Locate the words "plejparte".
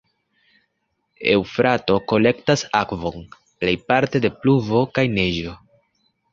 3.43-4.25